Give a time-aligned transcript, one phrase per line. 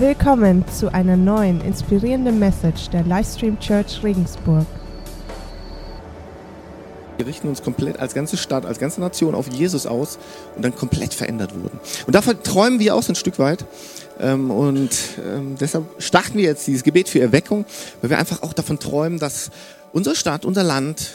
[0.00, 4.64] Willkommen zu einer neuen inspirierenden Message der Livestream Church Regensburg.
[7.16, 10.20] Wir richten uns komplett als ganze Stadt, als ganze Nation auf Jesus aus
[10.54, 11.80] und dann komplett verändert wurden.
[12.06, 13.64] Und davon träumen wir auch so ein Stück weit.
[14.20, 14.90] Ähm, und
[15.26, 17.64] ähm, deshalb starten wir jetzt dieses Gebet für Erweckung,
[18.00, 19.50] weil wir einfach auch davon träumen, dass
[19.92, 21.10] unsere Stadt, unser Land,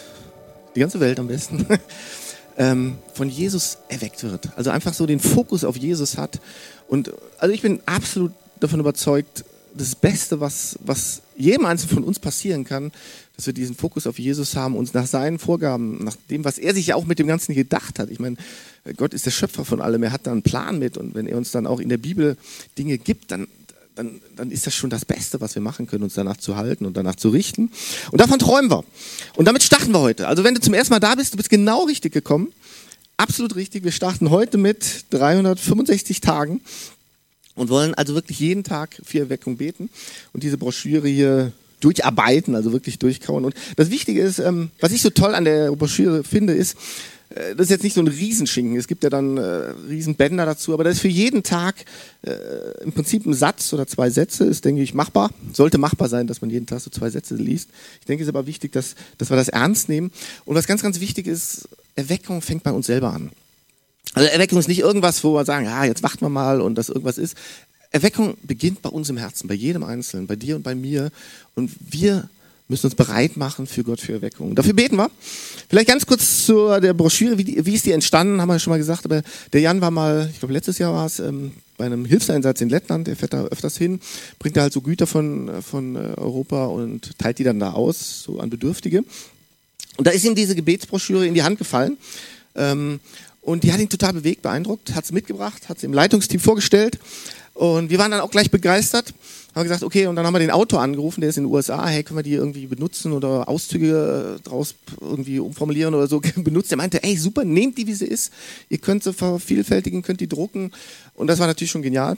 [0.75, 1.65] die ganze Welt am besten,
[2.57, 4.49] ähm, von Jesus erweckt wird.
[4.57, 6.41] Also einfach so den Fokus auf Jesus hat.
[6.89, 8.33] Und also ich bin absolut
[8.63, 9.45] davon überzeugt,
[9.75, 12.91] das Beste, was, was jedem Einzelnen von uns passieren kann,
[13.35, 16.73] dass wir diesen Fokus auf Jesus haben, uns nach seinen Vorgaben, nach dem, was er
[16.73, 18.09] sich ja auch mit dem Ganzen gedacht hat.
[18.09, 18.37] Ich meine,
[18.97, 21.37] Gott ist der Schöpfer von allem, er hat da einen Plan mit und wenn er
[21.37, 22.37] uns dann auch in der Bibel
[22.77, 23.47] Dinge gibt, dann,
[23.95, 26.85] dann, dann ist das schon das Beste, was wir machen können, uns danach zu halten
[26.85, 27.71] und danach zu richten.
[28.11, 28.83] Und davon träumen wir.
[29.35, 30.27] Und damit starten wir heute.
[30.27, 32.53] Also wenn du zum ersten Mal da bist, du bist genau richtig gekommen.
[33.17, 33.83] Absolut richtig.
[33.83, 36.61] Wir starten heute mit 365 Tagen
[37.55, 39.89] und wollen also wirklich jeden Tag für Erweckung beten
[40.33, 43.45] und diese Broschüre hier durcharbeiten, also wirklich durchkauen.
[43.45, 46.77] Und das Wichtige ist, ähm, was ich so toll an der Broschüre finde, ist,
[47.29, 48.77] äh, das ist jetzt nicht so ein Riesenschinken.
[48.77, 51.75] Es gibt ja dann äh, Riesenbänder dazu, aber das ist für jeden Tag
[52.21, 55.31] äh, im Prinzip ein Satz oder zwei Sätze, ist, denke ich, machbar.
[55.51, 57.69] Sollte machbar sein, dass man jeden Tag so zwei Sätze liest.
[57.99, 60.11] Ich denke, es ist aber wichtig, dass, dass wir das ernst nehmen.
[60.45, 63.31] Und was ganz, ganz wichtig ist, Erweckung fängt bei uns selber an.
[64.13, 66.89] Also Erweckung ist nicht irgendwas, wo wir sagen, ja, jetzt warten wir mal und das
[66.89, 67.35] irgendwas ist.
[67.91, 71.11] Erweckung beginnt bei uns im Herzen, bei jedem Einzelnen, bei dir und bei mir.
[71.55, 72.29] Und wir
[72.67, 74.55] müssen uns bereit machen für Gott, für Erweckung.
[74.55, 75.11] Dafür beten wir.
[75.69, 78.71] Vielleicht ganz kurz zu der Broschüre, wie, die, wie ist die entstanden, haben wir schon
[78.71, 79.05] mal gesagt.
[79.05, 82.61] Aber der Jan war mal, ich glaube letztes Jahr war es, ähm, bei einem Hilfseinsatz
[82.61, 83.99] in Lettland, der fährt da öfters hin,
[84.39, 88.23] bringt da halt so Güter von, von äh, Europa und teilt die dann da aus,
[88.23, 89.03] so an Bedürftige.
[89.97, 91.97] Und da ist ihm diese Gebetsbroschüre in die Hand gefallen.
[92.55, 92.99] Ähm,
[93.43, 96.97] und die hat ihn total bewegt, beeindruckt, hat es mitgebracht, hat es im Leitungsteam vorgestellt.
[97.53, 99.13] Und wir waren dann auch gleich begeistert.
[99.53, 101.87] Haben gesagt, okay, und dann haben wir den Autor angerufen, der ist in den USA,
[101.87, 106.71] hey, können wir die irgendwie benutzen oder Auszüge äh, draus irgendwie umformulieren oder so benutzt.
[106.71, 108.33] Er meinte, ey, super, nehmt die, wie sie ist.
[108.69, 110.71] Ihr könnt sie vervielfältigen, könnt die drucken.
[111.13, 112.17] Und das war natürlich schon genial.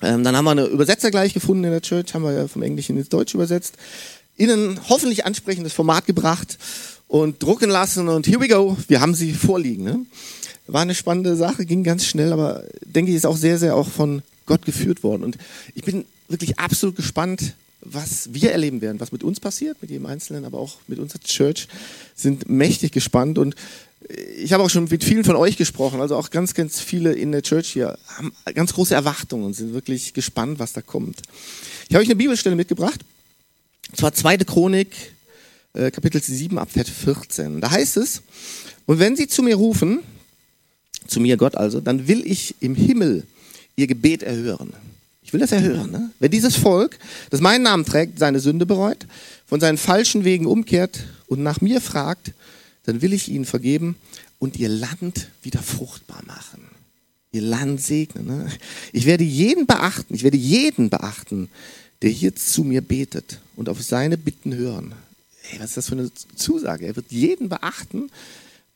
[0.00, 2.62] Ähm, dann haben wir eine Übersetzer gleich gefunden in der Church, haben wir ja vom
[2.62, 3.74] Englischen ins Deutsche übersetzt.
[4.38, 6.56] Ihnen hoffentlich ansprechendes Format gebracht
[7.08, 9.82] und drucken lassen und here we go, wir haben sie vorliegen.
[9.82, 10.06] Ne?
[10.66, 13.88] War eine spannende Sache, ging ganz schnell, aber denke ich, ist auch sehr, sehr auch
[13.88, 15.24] von Gott geführt worden.
[15.24, 15.38] Und
[15.74, 20.06] ich bin wirklich absolut gespannt, was wir erleben werden, was mit uns passiert, mit jedem
[20.06, 21.68] Einzelnen, aber auch mit unserer Church,
[22.14, 23.54] sind mächtig gespannt und
[24.36, 27.32] ich habe auch schon mit vielen von euch gesprochen, also auch ganz, ganz viele in
[27.32, 31.20] der Church hier haben ganz große Erwartungen und sind wirklich gespannt, was da kommt.
[31.88, 33.00] Ich habe euch eine Bibelstelle mitgebracht,
[33.90, 34.88] und zwar zweite Chronik,
[35.78, 37.60] äh, Kapitel 7 ab Vers 14.
[37.60, 38.22] Da heißt es,
[38.86, 40.00] und wenn sie zu mir rufen,
[41.06, 43.24] zu mir Gott also, dann will ich im Himmel
[43.76, 44.72] ihr Gebet erhören.
[45.22, 45.90] Ich will das erhören.
[45.90, 46.10] Ne?
[46.18, 46.98] Wenn dieses Volk,
[47.30, 49.06] das meinen Namen trägt, seine Sünde bereut,
[49.46, 52.32] von seinen falschen Wegen umkehrt und nach mir fragt,
[52.84, 53.96] dann will ich ihnen vergeben
[54.38, 56.62] und ihr Land wieder fruchtbar machen.
[57.30, 58.26] Ihr Land segnen.
[58.26, 58.48] Ne?
[58.92, 61.50] Ich werde jeden beachten, ich werde jeden beachten,
[62.00, 64.94] der hier zu mir betet und auf seine Bitten hören.
[65.50, 66.86] Hey, was ist das für eine Zusage?
[66.86, 68.10] Er wird jeden beachten,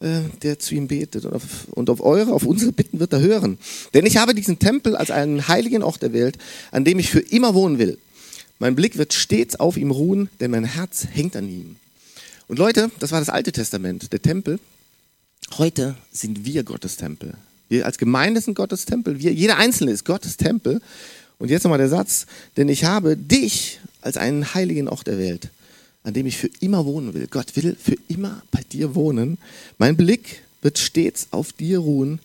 [0.00, 1.26] äh, der zu ihm betet.
[1.26, 3.58] Und auf, und auf eure, auf unsere Bitten wird er hören.
[3.92, 6.38] Denn ich habe diesen Tempel als einen heiligen Ort der Welt,
[6.70, 7.98] an dem ich für immer wohnen will.
[8.58, 11.76] Mein Blick wird stets auf ihm ruhen, denn mein Herz hängt an ihm.
[12.48, 14.58] Und Leute, das war das Alte Testament, der Tempel.
[15.58, 17.34] Heute sind wir Gottes Tempel.
[17.68, 19.18] Wir als Gemeinde sind Gottes Tempel.
[19.18, 20.80] Wir, jeder Einzelne ist Gottes Tempel.
[21.38, 25.50] Und jetzt nochmal der Satz, denn ich habe dich als einen heiligen Ort erwählt
[26.04, 27.26] an dem ich für immer wohnen will.
[27.28, 29.38] Gott will für immer bei dir wohnen.
[29.78, 32.20] Mein Blick wird stets auf dir ruhen,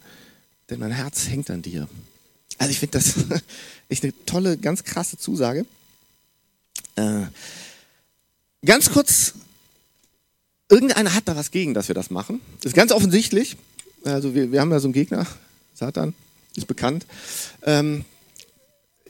[0.70, 1.88] denn mein Herz hängt an dir.
[2.58, 3.14] Also ich finde das
[3.90, 5.66] echt eine tolle, ganz krasse Zusage.
[6.96, 7.26] Äh,
[8.66, 9.34] ganz kurz,
[10.70, 12.42] irgendeiner hat da was gegen, dass wir das machen.
[12.62, 13.58] Das ist ganz offensichtlich.
[14.04, 15.28] Also wir, wir haben ja so einen Gegner,
[15.74, 16.14] Satan,
[16.56, 17.06] ist bekannt.
[17.64, 18.06] Ähm,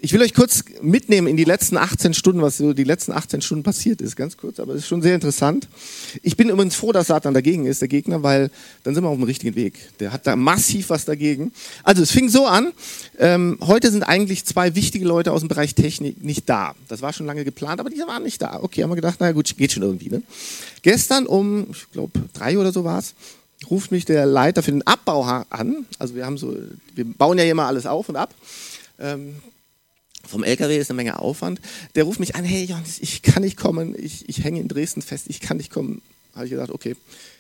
[0.02, 3.42] ich will euch kurz mitnehmen in die letzten 18 Stunden, was so die letzten 18
[3.42, 5.68] Stunden passiert ist, ganz kurz, aber es ist schon sehr interessant.
[6.24, 8.52] Ich bin übrigens froh, dass Satan dagegen ist, der Gegner, weil
[8.84, 9.80] dann sind wir auf dem richtigen Weg.
[10.00, 11.52] Der hat da massiv was dagegen.
[11.84, 12.74] Also es fing so an,
[13.18, 16.76] ähm, heute sind eigentlich zwei wichtige Leute aus dem Bereich Technik nicht da.
[16.88, 18.60] Das war schon lange geplant, aber die waren nicht da.
[18.62, 20.10] Okay, haben wir gedacht, naja gut, geht schon irgendwie.
[20.10, 20.22] Ne?
[20.82, 23.14] Gestern um, ich glaube, drei oder so war es,
[23.70, 25.86] ruft mich der Leiter für den Abbau an.
[25.98, 26.56] Also wir haben so,
[26.94, 28.34] wir bauen ja immer alles auf und ab.
[29.00, 29.36] Ähm,
[30.28, 31.60] vom LKW ist eine Menge Aufwand.
[31.96, 35.02] Der ruft mich an, hey Jons, ich kann nicht kommen, ich, ich hänge in Dresden
[35.02, 36.02] fest, ich kann nicht kommen.
[36.36, 36.96] Habe ich gesagt, okay,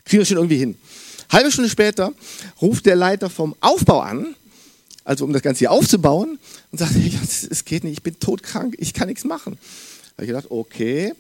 [0.06, 0.75] kriegen wir schon irgendwie hin.
[1.30, 2.13] Halbe Stunde später
[2.62, 4.36] ruft der Leiter vom Aufbau an,
[5.04, 6.39] also um das Ganze hier aufzubauen,
[6.72, 7.00] und sagte,
[7.50, 9.57] es geht nicht, ich bin todkrank, ich kann nichts machen.
[10.13, 11.13] Habe ich gedacht, okay,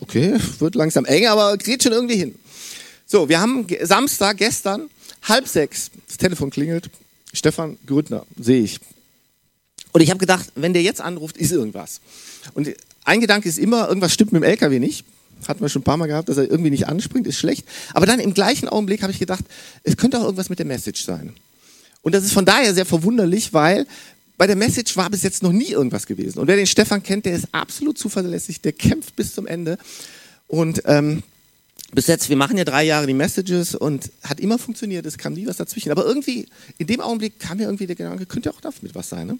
[0.00, 2.34] okay, wird langsam eng, aber geht schon irgendwie hin.
[3.06, 4.88] So, wir haben Samstag, gestern,
[5.22, 6.88] halb sechs, das Telefon klingelt,
[7.32, 8.80] Stefan Grüttner, sehe ich.
[9.94, 12.00] Und ich habe gedacht, wenn der jetzt anruft, ist irgendwas.
[12.54, 12.68] Und
[13.04, 15.04] ein Gedanke ist immer, irgendwas stimmt mit dem LKW nicht.
[15.46, 17.64] Hatten wir schon ein paar Mal gehabt, dass er irgendwie nicht anspringt, ist schlecht.
[17.92, 19.44] Aber dann im gleichen Augenblick habe ich gedacht,
[19.84, 21.32] es könnte auch irgendwas mit der Message sein.
[22.02, 23.86] Und das ist von daher sehr verwunderlich, weil
[24.36, 26.40] bei der Message war bis jetzt noch nie irgendwas gewesen.
[26.40, 29.78] Und wer den Stefan kennt, der ist absolut zuverlässig, der kämpft bis zum Ende.
[30.48, 31.22] Und ähm,
[31.94, 35.34] bis jetzt, wir machen ja drei Jahre die Messages und hat immer funktioniert, es kam
[35.34, 35.92] nie was dazwischen.
[35.92, 36.46] Aber irgendwie,
[36.78, 39.26] in dem Augenblick kam mir irgendwie der Gedanke, könnte auch damit was sein.
[39.26, 39.38] Ne?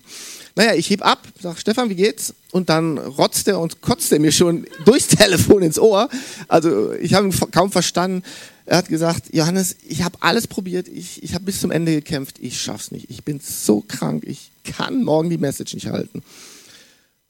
[0.55, 2.35] Naja, ich heb ab, sag, Stefan, wie geht's?
[2.53, 6.09] Und dann rotzt er und kotzt er mir schon durchs Telefon ins Ohr.
[6.49, 8.23] Also ich habe ihn kaum verstanden.
[8.67, 12.37] Er hat gesagt, Johannes, ich habe alles probiert, ich, ich habe bis zum Ende gekämpft,
[12.41, 13.11] ich schaff's nicht.
[13.11, 16.23] Ich bin so krank, ich kann morgen die Message nicht halten.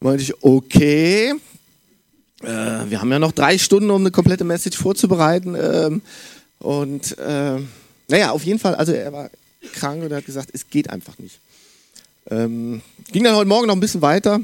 [0.00, 1.34] Meinte ich, okay,
[2.42, 5.54] äh, wir haben ja noch drei Stunden, um eine komplette Message vorzubereiten.
[5.54, 6.02] Ähm,
[6.58, 7.58] und äh,
[8.08, 9.30] naja, auf jeden Fall, also er war
[9.72, 11.38] krank und er hat gesagt, es geht einfach nicht.
[12.30, 12.80] Ähm,
[13.12, 14.40] ging dann heute Morgen noch ein bisschen weiter,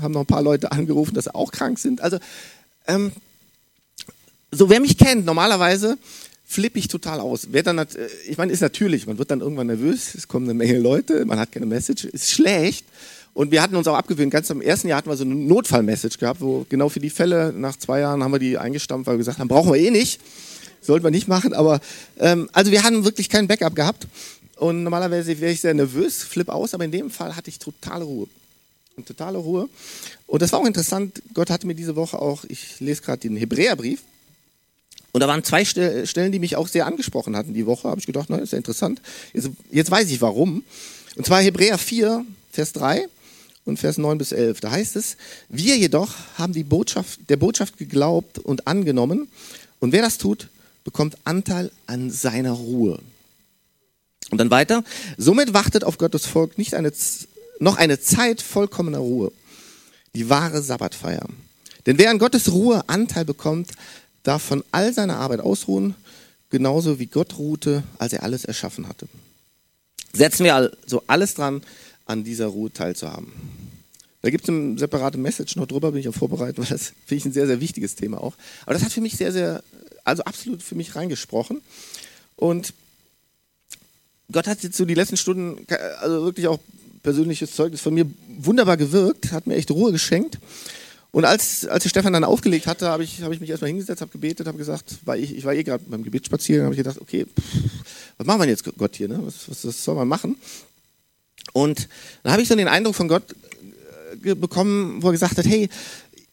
[0.00, 2.00] haben noch ein paar Leute angerufen, dass sie auch krank sind.
[2.00, 2.18] Also,
[2.86, 3.12] ähm,
[4.50, 5.96] so wer mich kennt, normalerweise
[6.44, 7.48] flippe ich total aus.
[7.50, 10.46] Wer dann, hat, äh, ich meine, ist natürlich, man wird dann irgendwann nervös, es kommen
[10.46, 12.84] eine Menge Leute, man hat keine Message, ist schlecht.
[13.34, 16.18] Und wir hatten uns auch abgewöhnt, ganz am ersten Jahr hatten wir so eine Notfallmessage
[16.18, 19.18] gehabt, wo genau für die Fälle, nach zwei Jahren haben wir die eingestampft, weil wir
[19.18, 20.20] gesagt haben, brauchen wir eh nicht,
[20.82, 21.80] sollten wir nicht machen, aber
[22.18, 24.06] ähm, also wir hatten wirklich kein Backup gehabt
[24.56, 28.04] und normalerweise wäre ich sehr nervös, flip aus, aber in dem Fall hatte ich totale
[28.04, 28.28] Ruhe.
[28.96, 29.70] Und totale Ruhe.
[30.26, 33.36] Und das war auch interessant, Gott hatte mir diese Woche auch, ich lese gerade den
[33.36, 34.02] Hebräerbrief,
[35.12, 37.88] und da waren zwei Stellen, die mich auch sehr angesprochen hatten die Woche.
[37.88, 39.02] Habe ich gedacht, na, ist ja interessant.
[39.34, 40.64] Jetzt, jetzt weiß ich warum.
[41.16, 43.08] Und zwar Hebräer 4, Vers 3
[43.64, 44.60] und Vers 9 bis 11.
[44.60, 45.16] Da heißt es,
[45.48, 49.28] wir jedoch haben die Botschaft, der Botschaft geglaubt und angenommen.
[49.80, 50.48] Und wer das tut,
[50.84, 52.98] bekommt Anteil an seiner Ruhe.
[54.30, 54.82] Und dann weiter,
[55.16, 56.92] somit wartet auf Gottes Volk nicht eine,
[57.58, 59.32] noch eine Zeit vollkommener Ruhe,
[60.14, 61.26] die wahre Sabbatfeier.
[61.86, 63.72] Denn wer an Gottes Ruhe Anteil bekommt,
[64.22, 65.94] darf von all seiner Arbeit ausruhen,
[66.50, 69.06] genauso wie Gott ruhte, als er alles erschaffen hatte.
[70.12, 71.62] Setzen wir also alles dran,
[72.12, 73.32] an dieser Ruhe teilzuhaben.
[74.20, 77.14] Da gibt es eine separate Message noch drüber, bin ich auch vorbereitet, weil das finde
[77.14, 78.34] ich ein sehr, sehr wichtiges Thema auch.
[78.64, 79.64] Aber das hat für mich sehr, sehr,
[80.04, 81.60] also absolut für mich reingesprochen.
[82.36, 82.72] Und
[84.30, 85.66] Gott hat jetzt so die letzten Stunden,
[86.00, 86.60] also wirklich auch
[87.02, 88.06] persönliches Zeugnis von mir
[88.38, 90.38] wunderbar gewirkt, hat mir echt Ruhe geschenkt.
[91.10, 94.00] Und als, als der Stefan dann aufgelegt hatte, habe ich, hab ich mich erstmal hingesetzt,
[94.00, 97.00] habe gebetet, habe gesagt, weil ich, ich war eh gerade beim Gebetsspaziergang, habe ich gedacht,
[97.00, 97.54] okay, pff,
[98.16, 99.18] was machen wir jetzt Gott hier, ne?
[99.20, 100.36] was, was, was soll man machen?
[101.52, 101.88] Und
[102.22, 103.34] dann habe ich so den Eindruck von Gott
[104.24, 105.68] äh, bekommen, wo er gesagt hat, hey,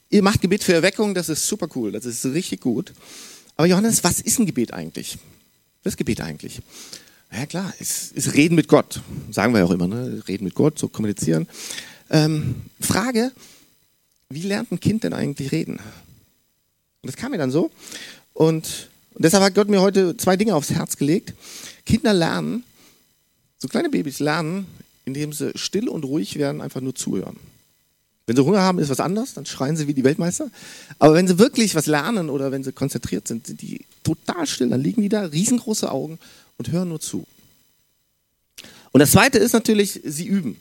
[0.09, 2.93] ihr macht Gebet für Erweckung, das ist super cool, das ist richtig gut.
[3.55, 5.17] Aber Johannes, was ist ein Gebet eigentlich?
[5.83, 6.61] Was ist Gebet eigentlich?
[7.31, 9.01] Ja klar, es ist Reden mit Gott.
[9.31, 10.23] Sagen wir ja auch immer, ne?
[10.27, 11.47] Reden mit Gott, so kommunizieren.
[12.09, 13.31] Ähm, Frage,
[14.29, 15.73] wie lernt ein Kind denn eigentlich reden?
[17.01, 17.71] Und das kam mir dann so.
[18.33, 21.33] Und, und deshalb hat Gott mir heute zwei Dinge aufs Herz gelegt.
[21.85, 22.63] Kinder lernen,
[23.57, 24.65] so kleine Babys lernen,
[25.09, 27.37] indem sie still und ruhig werden, einfach nur zuhören.
[28.27, 30.51] Wenn sie Hunger haben, ist was anderes, dann schreien sie wie die Weltmeister.
[30.99, 34.69] Aber wenn sie wirklich was lernen oder wenn sie konzentriert sind, sind die total still.
[34.69, 36.19] Dann liegen die da, riesengroße Augen
[36.57, 37.25] und hören nur zu.
[38.91, 40.57] Und das Zweite ist natürlich, sie üben.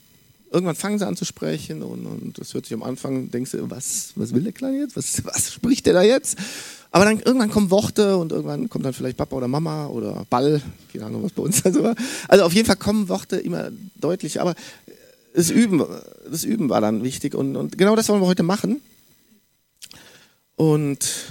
[0.51, 3.69] Irgendwann fangen sie an zu sprechen und, und das hört sich am Anfang, denkst du,
[3.69, 4.97] was, was will der Kleine jetzt?
[4.97, 6.39] Was, was spricht der da jetzt?
[6.99, 10.61] Aber dann irgendwann kommen Worte und irgendwann kommt dann vielleicht Papa oder Mama oder Ball,
[10.93, 11.95] keine Ahnung, was bei uns also war.
[12.27, 14.57] Also auf jeden Fall kommen Worte immer deutlich, aber
[15.33, 15.87] das Üben,
[16.29, 18.81] das Üben war dann wichtig und, und genau das wollen wir heute machen.
[20.57, 21.31] Und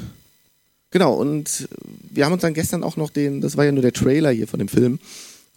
[0.89, 1.67] genau, und
[2.12, 4.47] wir haben uns dann gestern auch noch den, das war ja nur der Trailer hier
[4.47, 5.00] von dem Film,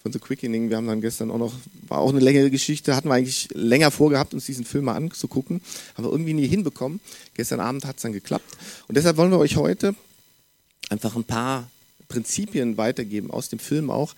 [0.02, 0.70] von The Quickening.
[0.70, 1.54] Wir haben dann gestern auch noch,
[1.88, 5.60] war auch eine längere Geschichte, hatten wir eigentlich länger vorgehabt, uns diesen Film mal anzugucken,
[5.94, 7.00] haben wir irgendwie nie hinbekommen.
[7.34, 8.56] Gestern Abend hat es dann geklappt.
[8.88, 9.94] Und deshalb wollen wir euch heute
[10.88, 11.70] einfach ein paar
[12.08, 14.14] Prinzipien weitergeben aus dem Film auch,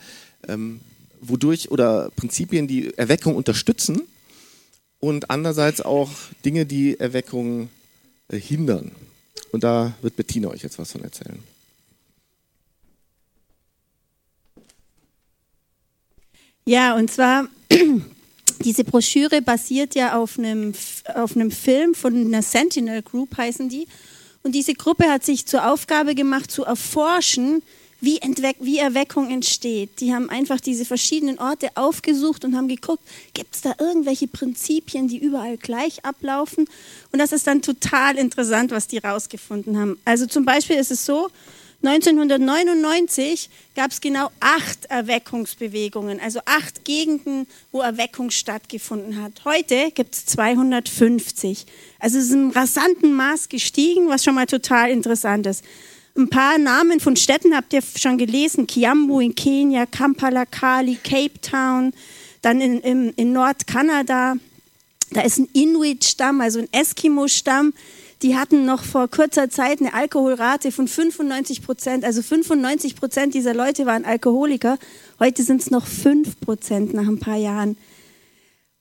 [0.49, 0.81] ähm,
[1.21, 4.03] wodurch oder Prinzipien, die Erweckung unterstützen
[4.99, 6.11] und andererseits auch
[6.45, 7.69] Dinge, die Erweckung
[8.29, 8.93] äh, hindern.
[9.51, 11.39] Und da wird Bettina euch jetzt was von erzählen.
[16.65, 17.49] Ja, und zwar,
[18.65, 20.73] diese Broschüre basiert ja auf einem,
[21.15, 23.87] auf einem Film von einer Sentinel Group, heißen die.
[24.45, 27.63] Und diese Gruppe hat sich zur Aufgabe gemacht, zu erforschen,
[28.01, 30.01] wie, Entweck wie Erweckung entsteht.
[30.01, 33.03] Die haben einfach diese verschiedenen Orte aufgesucht und haben geguckt,
[33.33, 36.67] gibt es da irgendwelche Prinzipien, die überall gleich ablaufen?
[37.13, 39.99] Und das ist dann total interessant, was die rausgefunden haben.
[40.05, 41.29] Also zum Beispiel ist es so,
[41.85, 49.45] 1999 gab es genau acht Erweckungsbewegungen, also acht Gegenden, wo Erweckung stattgefunden hat.
[49.45, 51.67] Heute gibt es 250.
[51.99, 55.65] Also es ist im rasanten Maß gestiegen, was schon mal total interessant ist.
[56.17, 58.67] Ein paar Namen von Städten habt ihr schon gelesen.
[58.67, 61.93] Kiambu in Kenia, Kampala, Kali, Cape Town,
[62.43, 64.37] dann in, in, in Nordkanada.
[65.11, 67.73] Da ist ein Inuit-Stamm, also ein Eskimo-Stamm.
[68.23, 72.05] Die hatten noch vor kurzer Zeit eine Alkoholrate von 95 Prozent.
[72.05, 74.79] Also 95 Prozent dieser Leute waren Alkoholiker.
[75.19, 77.77] Heute sind es noch 5 Prozent nach ein paar Jahren.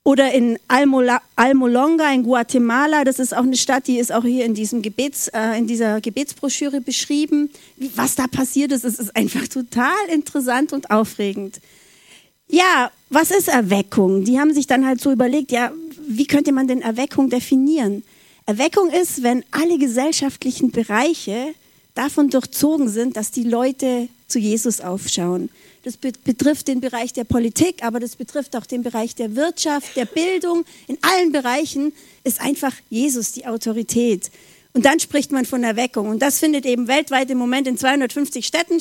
[0.03, 4.55] Oder in Almolonga in Guatemala, das ist auch eine Stadt, die ist auch hier in,
[4.55, 7.51] diesem Gebets, äh, in dieser Gebetsbroschüre beschrieben.
[7.95, 11.61] Was da passiert ist, ist einfach total interessant und aufregend.
[12.47, 14.23] Ja, was ist Erweckung?
[14.23, 15.71] Die haben sich dann halt so überlegt, ja,
[16.07, 18.03] wie könnte man denn Erweckung definieren?
[18.45, 21.53] Erweckung ist, wenn alle gesellschaftlichen Bereiche
[21.95, 25.49] davon durchzogen sind, dass die Leute zu Jesus aufschauen.
[25.83, 30.05] Das betrifft den Bereich der Politik, aber das betrifft auch den Bereich der Wirtschaft, der
[30.05, 30.63] Bildung.
[30.87, 31.91] In allen Bereichen
[32.23, 34.29] ist einfach Jesus die Autorität.
[34.73, 36.09] Und dann spricht man von Erweckung.
[36.09, 38.79] Und das findet eben weltweit im Moment in 250 Städten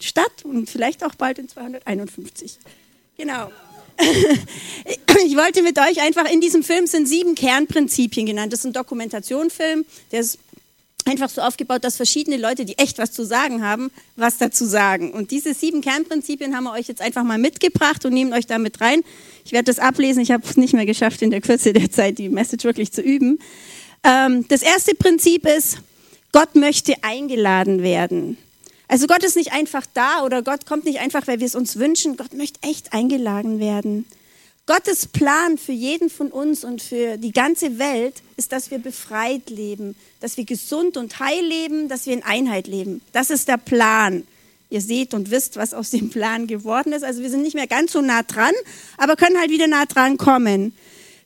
[0.00, 2.58] statt und vielleicht auch bald in 251.
[3.16, 3.50] Genau.
[5.26, 8.52] Ich wollte mit euch einfach, in diesem Film sind sieben Kernprinzipien genannt.
[8.52, 10.38] Das ist ein Dokumentationfilm, der ist
[11.04, 15.12] einfach so aufgebaut, dass verschiedene Leute, die echt was zu sagen haben, was dazu sagen.
[15.12, 18.80] Und diese sieben Kernprinzipien haben wir euch jetzt einfach mal mitgebracht und nehmen euch damit
[18.80, 19.02] rein.
[19.44, 20.22] Ich werde das ablesen.
[20.22, 23.02] Ich habe es nicht mehr geschafft, in der Kürze der Zeit die Message wirklich zu
[23.02, 23.38] üben.
[24.04, 25.78] Ähm, das erste Prinzip ist,
[26.32, 28.36] Gott möchte eingeladen werden.
[28.90, 31.76] Also Gott ist nicht einfach da oder Gott kommt nicht einfach, weil wir es uns
[31.76, 32.16] wünschen.
[32.16, 34.04] Gott möchte echt eingeladen werden.
[34.66, 39.48] Gottes Plan für jeden von uns und für die ganze Welt ist, dass wir befreit
[39.48, 43.00] leben, dass wir gesund und heil leben, dass wir in Einheit leben.
[43.12, 44.26] Das ist der Plan.
[44.70, 47.04] Ihr seht und wisst, was aus dem Plan geworden ist.
[47.04, 48.54] Also wir sind nicht mehr ganz so nah dran,
[48.96, 50.74] aber können halt wieder nah dran kommen.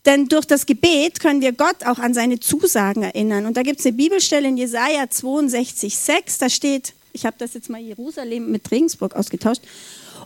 [0.05, 3.47] Denn durch das Gebet können wir Gott auch an seine Zusagen erinnern.
[3.47, 6.39] Und da gibt es eine Bibelstelle in Jesaja 62, 6.
[6.39, 9.63] Da steht, ich habe das jetzt mal Jerusalem mit Regensburg ausgetauscht.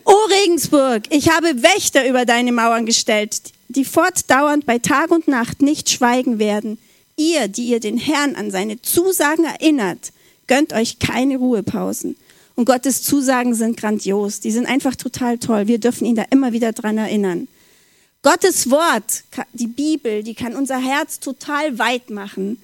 [0.04, 5.61] O Regensburg, ich habe Wächter über deine Mauern gestellt, die fortdauernd bei Tag und Nacht
[5.61, 6.78] nicht schweigen werden.
[7.16, 10.12] Ihr, die ihr den Herrn an seine Zusagen erinnert,
[10.47, 12.16] gönnt euch keine Ruhepausen.
[12.54, 14.40] Und Gottes Zusagen sind grandios.
[14.40, 15.68] Die sind einfach total toll.
[15.68, 17.47] Wir dürfen ihn da immer wieder dran erinnern.
[18.23, 22.59] Gottes Wort, die Bibel, die kann unser Herz total weit machen.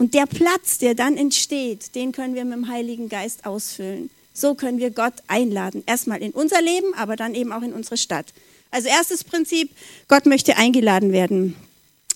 [0.00, 4.08] Und der Platz, der dann entsteht, den können wir mit dem Heiligen Geist ausfüllen.
[4.32, 5.82] So können wir Gott einladen.
[5.84, 8.24] Erstmal in unser Leben, aber dann eben auch in unsere Stadt.
[8.70, 9.70] Also erstes Prinzip,
[10.08, 11.54] Gott möchte eingeladen werden.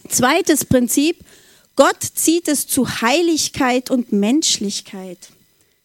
[0.09, 1.19] Zweites Prinzip,
[1.77, 5.19] Gott zieht es zu Heiligkeit und Menschlichkeit.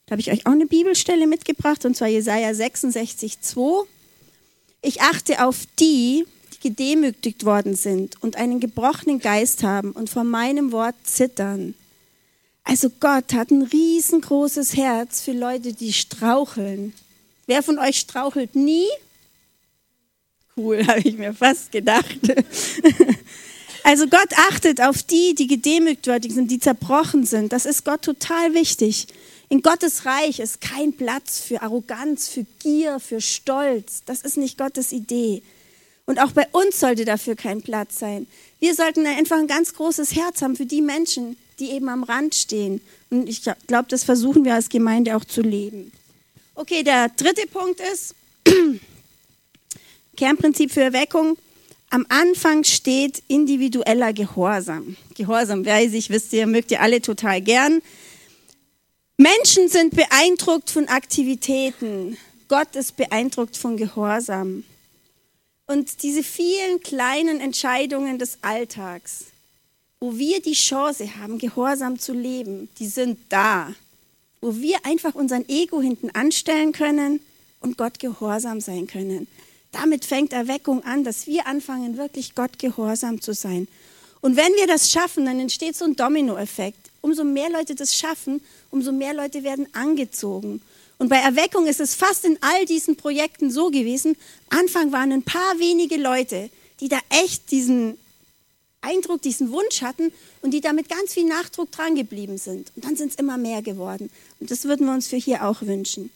[0.06, 3.86] Da habe ich euch auch eine Bibelstelle mitgebracht, und zwar Jesaja 66, 2.
[4.82, 10.24] Ich achte auf die, die gedemütigt worden sind und einen gebrochenen Geist haben und vor
[10.24, 11.76] meinem Wort zittern.
[12.70, 16.94] Also Gott hat ein riesengroßes Herz für Leute, die straucheln.
[17.48, 18.86] Wer von euch strauchelt nie?
[20.56, 22.20] Cool, habe ich mir fast gedacht.
[23.82, 27.54] Also Gott achtet auf die, die gedemütigt sind, die zerbrochen sind.
[27.54, 29.08] Das ist Gott total wichtig.
[29.48, 34.04] In Gottes Reich ist kein Platz für Arroganz, für Gier, für Stolz.
[34.06, 35.42] Das ist nicht Gottes Idee.
[36.10, 38.26] Und auch bei uns sollte dafür kein Platz sein.
[38.60, 42.34] Wir sollten einfach ein ganz großes Herz haben für die Menschen, die eben am Rand
[42.34, 42.82] stehen.
[43.12, 45.92] Und ich glaube, das versuchen wir als Gemeinde auch zu leben.
[46.56, 48.16] Okay, der dritte Punkt ist,
[50.18, 51.38] Kernprinzip für Erweckung,
[51.92, 54.96] am Anfang steht individueller Gehorsam.
[55.14, 57.84] Gehorsam, weiß ich, wisst ihr, mögt ihr alle total gern.
[59.18, 62.18] Menschen sind beeindruckt von Aktivitäten.
[62.48, 64.64] Gott ist beeindruckt von Gehorsam.
[65.70, 69.26] Und diese vielen kleinen Entscheidungen des Alltags,
[70.00, 73.76] wo wir die Chance haben, gehorsam zu leben, die sind da.
[74.42, 77.20] Wo wir einfach unseren Ego hinten anstellen können
[77.60, 79.28] und Gott gehorsam sein können.
[79.72, 83.68] Damit fängt Erweckung an, dass wir anfangen, wirklich Gott gehorsam zu sein.
[84.22, 86.90] Und wenn wir das schaffen, dann entsteht so ein Dominoeffekt.
[87.02, 90.64] Umso mehr Leute das schaffen, umso mehr Leute werden angezogen.
[91.00, 94.16] Und bei Erweckung ist es fast in all diesen Projekten so gewesen,
[94.50, 96.50] Anfang waren ein paar wenige Leute,
[96.82, 97.98] die da echt diesen
[98.82, 102.72] Eindruck, diesen Wunsch hatten und die damit ganz viel Nachdruck dran geblieben sind.
[102.76, 104.10] Und dann sind es immer mehr geworden.
[104.40, 106.12] Und das würden wir uns für hier auch wünschen.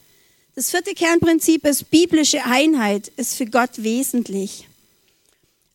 [0.56, 4.68] Das vierte Kernprinzip ist, biblische Einheit ist für Gott wesentlich.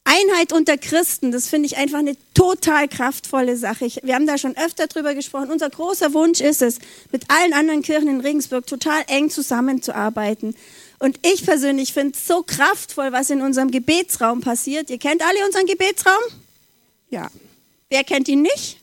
[0.08, 3.84] Einheit unter Christen, das finde ich einfach eine total kraftvolle Sache.
[3.84, 5.50] Ich, wir haben da schon öfter drüber gesprochen.
[5.50, 6.78] Unser großer Wunsch ist es,
[7.12, 10.54] mit allen anderen Kirchen in Regensburg total eng zusammenzuarbeiten.
[10.98, 14.88] Und ich persönlich finde es so kraftvoll, was in unserem Gebetsraum passiert.
[14.88, 16.22] Ihr kennt alle unseren Gebetsraum?
[17.10, 17.30] Ja.
[17.90, 18.78] Wer kennt ihn nicht?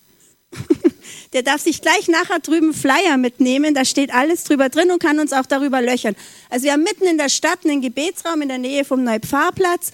[1.33, 3.73] Der darf sich gleich nachher drüben Flyer mitnehmen.
[3.73, 6.15] Da steht alles drüber drin und kann uns auch darüber löchern.
[6.51, 9.91] Also wir haben mitten in der Stadt einen Gebetsraum in der Nähe vom Neupfarrplatz.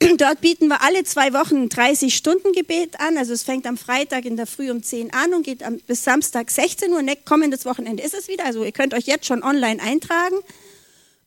[0.18, 3.16] Dort bieten wir alle zwei Wochen ein 30-Stunden-Gebet an.
[3.16, 6.50] Also es fängt am Freitag in der Früh um 10 an und geht bis Samstag
[6.50, 7.02] 16 Uhr.
[7.24, 8.44] Kommendes Wochenende ist es wieder.
[8.44, 10.36] Also ihr könnt euch jetzt schon online eintragen.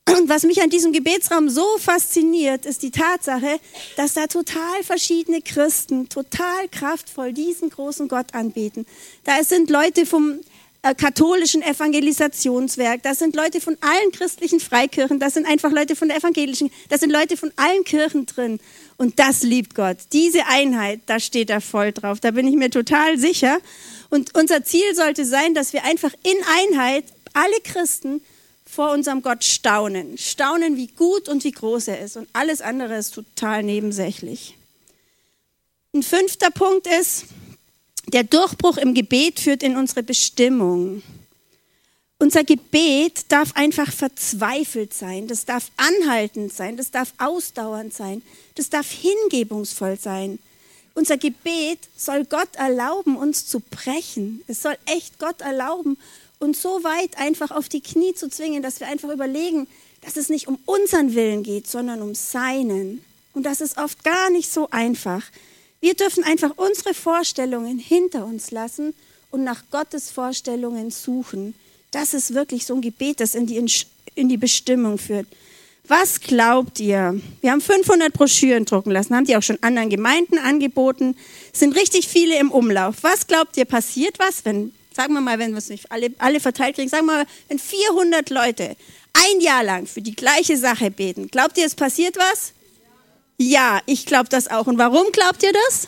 [0.10, 3.60] Und was mich an diesem Gebetsraum so fasziniert, ist die Tatsache,
[3.98, 8.86] dass da total verschiedene Christen total kraftvoll diesen großen Gott anbeten.
[9.26, 10.40] Da sind Leute vom
[10.96, 16.18] katholischen Evangelisationswerk, das sind Leute von allen christlichen Freikirchen, das sind einfach Leute von der
[16.18, 18.60] evangelischen, das sind Leute von allen Kirchen drin.
[18.98, 19.98] Und das liebt Gott.
[20.12, 22.20] Diese Einheit, da steht er voll drauf.
[22.20, 23.60] Da bin ich mir total sicher.
[24.10, 26.38] Und unser Ziel sollte sein, dass wir einfach in
[26.72, 28.22] Einheit, alle Christen,
[28.66, 30.18] vor unserem Gott staunen.
[30.18, 32.18] Staunen, wie gut und wie groß er ist.
[32.18, 34.58] Und alles andere ist total nebensächlich.
[35.94, 37.26] Ein fünfter Punkt ist,
[38.08, 41.04] der Durchbruch im Gebet führt in unsere Bestimmung.
[42.20, 48.24] Unser Gebet darf einfach verzweifelt sein, das darf anhaltend sein, das darf ausdauernd sein,
[48.56, 50.40] das darf hingebungsvoll sein.
[50.96, 54.42] Unser Gebet soll Gott erlauben, uns zu brechen.
[54.48, 55.96] Es soll echt Gott erlauben,
[56.40, 59.68] uns so weit einfach auf die Knie zu zwingen, dass wir einfach überlegen,
[60.02, 63.06] dass es nicht um unseren Willen geht, sondern um seinen.
[63.34, 65.22] Und das ist oft gar nicht so einfach.
[65.80, 68.94] Wir dürfen einfach unsere Vorstellungen hinter uns lassen
[69.32, 71.54] und nach Gottes Vorstellungen suchen.
[71.92, 73.64] Das ist wirklich so ein Gebet, das in die,
[74.16, 75.28] in die Bestimmung führt.
[75.88, 77.22] Was glaubt ihr?
[77.40, 81.16] Wir haben 500 Broschüren drucken lassen, haben die auch schon anderen Gemeinden angeboten.
[81.54, 82.96] Sind richtig viele im Umlauf.
[83.02, 86.42] Was glaubt ihr, passiert was, wenn, sagen wir mal, wenn wir es nicht alle, alle
[86.42, 88.76] verteilt kriegen, sagen wir mal, wenn 400 Leute
[89.14, 92.52] ein Jahr lang für die gleiche Sache beten, glaubt ihr, es passiert was?
[93.38, 94.68] Ja, ich glaube das auch.
[94.68, 95.88] Und warum glaubt ihr das?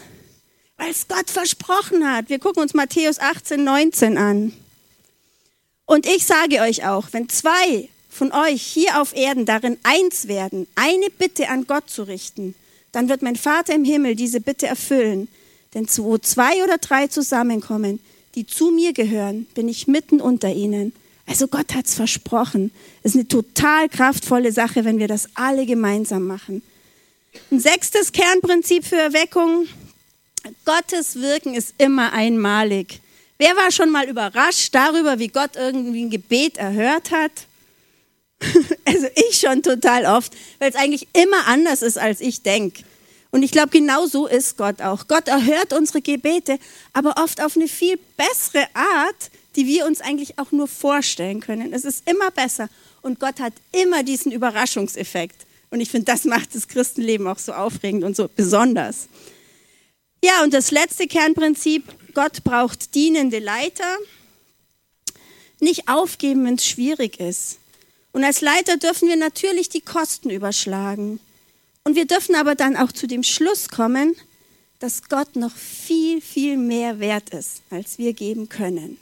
[0.77, 2.29] Weil es Gott versprochen hat.
[2.29, 4.53] Wir gucken uns Matthäus 18, 19 an.
[5.85, 10.67] Und ich sage euch auch, wenn zwei von euch hier auf Erden darin eins werden,
[10.75, 12.53] eine Bitte an Gott zu richten,
[12.91, 15.27] dann wird mein Vater im Himmel diese Bitte erfüllen.
[15.73, 17.99] Denn wo zwei oder drei zusammenkommen,
[18.35, 20.93] die zu mir gehören, bin ich mitten unter ihnen.
[21.25, 22.71] Also Gott hat's versprochen.
[23.03, 26.61] Es ist eine total kraftvolle Sache, wenn wir das alle gemeinsam machen.
[27.51, 29.67] Ein sechstes Kernprinzip für Erweckung.
[30.65, 33.01] Gottes Wirken ist immer einmalig.
[33.37, 37.31] Wer war schon mal überrascht darüber, wie Gott irgendwie ein Gebet erhört hat?
[38.85, 42.83] Also ich schon total oft, weil es eigentlich immer anders ist, als ich denke.
[43.29, 45.07] Und ich glaube, genau so ist Gott auch.
[45.07, 46.57] Gott erhört unsere Gebete,
[46.91, 51.71] aber oft auf eine viel bessere Art, die wir uns eigentlich auch nur vorstellen können.
[51.71, 52.69] Es ist immer besser.
[53.03, 55.45] Und Gott hat immer diesen Überraschungseffekt.
[55.71, 59.07] Und ich finde, das macht das Christenleben auch so aufregend und so besonders.
[60.23, 63.97] Ja, und das letzte Kernprinzip, Gott braucht dienende Leiter.
[65.59, 67.59] Nicht aufgeben, wenn es schwierig ist.
[68.11, 71.19] Und als Leiter dürfen wir natürlich die Kosten überschlagen.
[71.83, 74.15] Und wir dürfen aber dann auch zu dem Schluss kommen,
[74.79, 78.97] dass Gott noch viel, viel mehr wert ist, als wir geben können.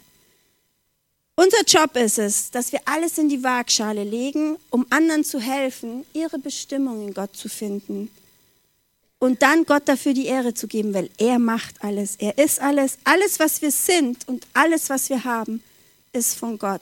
[1.40, 6.04] Unser Job ist es, dass wir alles in die Waagschale legen, um anderen zu helfen,
[6.12, 8.10] ihre Bestimmung in Gott zu finden.
[9.20, 12.16] Und dann Gott dafür die Ehre zu geben, weil er macht alles.
[12.16, 12.98] Er ist alles.
[13.04, 15.62] Alles, was wir sind und alles, was wir haben,
[16.12, 16.82] ist von Gott.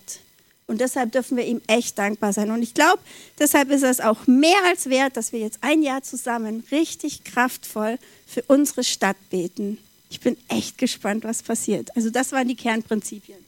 [0.67, 2.49] Und deshalb dürfen wir ihm echt dankbar sein.
[2.49, 2.99] Und ich glaube,
[3.37, 7.99] deshalb ist es auch mehr als wert, dass wir jetzt ein Jahr zusammen richtig kraftvoll
[8.25, 9.79] für unsere Stadt beten.
[10.09, 11.93] Ich bin echt gespannt, was passiert.
[11.97, 13.44] Also das waren die Kernprinzipien.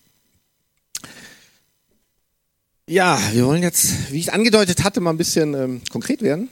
[2.89, 6.48] Ja, wir wollen jetzt, wie ich angedeutet hatte, mal ein bisschen ähm, konkret werden.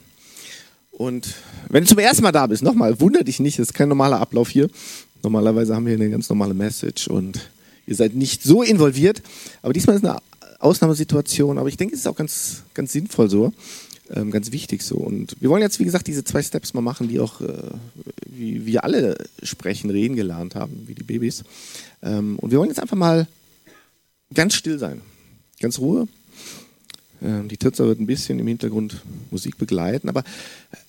[0.92, 1.34] Und
[1.70, 4.20] wenn du zum ersten Mal da bist, nochmal, wunder dich nicht, das ist kein normaler
[4.20, 4.70] Ablauf hier.
[5.24, 7.50] Normalerweise haben wir eine ganz normale Message und
[7.88, 9.22] ihr seid nicht so involviert.
[9.62, 10.18] Aber diesmal ist eine
[10.60, 13.54] Ausnahmesituation, aber ich denke, es ist auch ganz, ganz sinnvoll so,
[14.14, 14.96] ähm, ganz wichtig so.
[14.96, 17.54] Und wir wollen jetzt, wie gesagt, diese zwei Steps mal machen, die auch, äh,
[18.28, 21.44] wie wir alle sprechen, reden gelernt haben, wie die Babys.
[22.04, 23.28] Ähm, und wir wollen jetzt einfach mal
[24.34, 25.02] ganz still sein,
[25.60, 26.08] ganz Ruhe
[27.22, 30.24] ähm, die Tirza wird ein bisschen im Hintergrund Musik begleiten, aber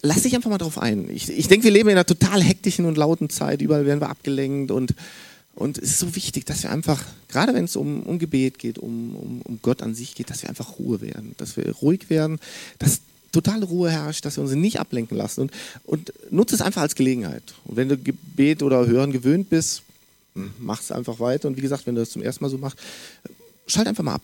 [0.03, 1.09] lass dich einfach mal drauf ein.
[1.11, 3.63] Ich, ich denke, wir leben in einer total hektischen und lauten Zeit.
[3.63, 4.95] Überall werden wir abgelenkt und,
[5.55, 8.79] Und es ist so wichtig, dass wir einfach, gerade wenn es um, um Gebet geht,
[8.79, 12.11] um, um, um Gott an sich geht, dass wir einfach Ruhe werden, dass wir ruhig
[12.11, 12.39] werden,
[12.79, 13.01] dass
[13.33, 15.53] totale Ruhe herrscht, dass wir uns nicht ablenken lassen und,
[15.85, 17.55] und nutze es einfach als Gelegenheit.
[17.65, 19.83] Und wenn du Gebet oder Hören gewöhnt bist,
[20.59, 21.49] mach es einfach weiter.
[21.49, 22.79] Und wie gesagt, wenn du das zum ersten Mal so machst,
[23.67, 24.23] schalt einfach mal ab.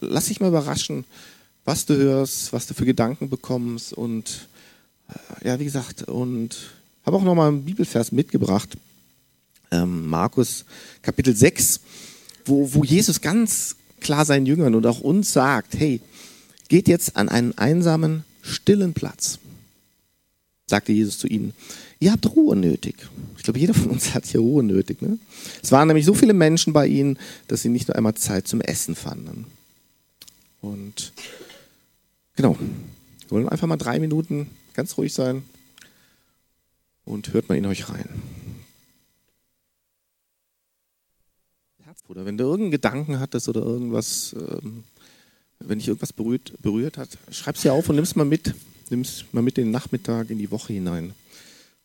[0.00, 1.04] Lass dich mal überraschen,
[1.64, 4.48] was du hörst, was du für Gedanken bekommst und
[5.08, 6.56] äh, ja, wie gesagt, und
[7.04, 8.76] habe auch nochmal einen Bibelvers mitgebracht
[9.70, 10.64] ähm, Markus
[11.02, 11.80] Kapitel 6,
[12.44, 16.00] wo, wo Jesus ganz klar seinen Jüngern und auch uns sagt, hey,
[16.68, 19.38] geht jetzt an einen einsamen, stillen Platz,
[20.66, 21.52] sagte Jesus zu ihnen.
[22.00, 22.96] Ihr habt Ruhe nötig.
[23.36, 25.02] Ich glaube, jeder von uns hat hier Ruhe nötig.
[25.02, 25.18] Ne?
[25.62, 28.60] Es waren nämlich so viele Menschen bei ihnen, dass sie nicht nur einmal Zeit zum
[28.60, 29.46] Essen fanden.
[30.60, 31.12] Und
[32.36, 35.42] genau, wir wollen einfach mal drei Minuten ganz ruhig sein
[37.04, 38.08] und hört mal in euch rein.
[42.08, 44.84] Oder wenn du irgendeinen Gedanken hattest oder irgendwas, ähm,
[45.60, 48.54] wenn dich irgendwas berührt, berührt hat, schreib es dir auf und nimm es mal mit.
[48.88, 51.12] Nimm es mal mit in den Nachmittag, in die Woche hinein.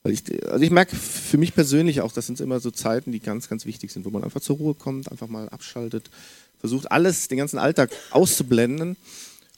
[0.06, 3.48] Ich, also ich merke für mich persönlich auch, das sind immer so Zeiten, die ganz,
[3.48, 6.10] ganz wichtig sind, wo man einfach zur Ruhe kommt, einfach mal abschaltet,
[6.60, 8.98] versucht alles, den ganzen Alltag auszublenden,